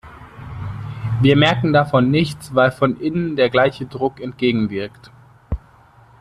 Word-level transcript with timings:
Wir 1.21 1.35
merken 1.35 1.73
davon 1.73 2.09
nichts, 2.09 2.55
weil 2.55 2.71
von 2.71 2.99
innen 2.99 3.35
der 3.35 3.51
gleiche 3.51 3.85
Druck 3.85 4.19
entgegenwirkt. 4.19 5.11